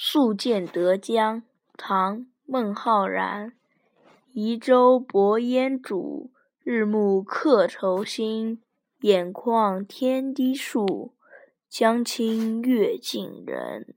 [0.00, 1.42] 宿建德江
[1.76, 3.54] 唐孟浩然。
[4.32, 6.30] 移舟泊烟渚
[6.62, 8.62] 日暮客愁新
[9.00, 11.16] 野旷天低树
[11.68, 13.96] 江清月近人。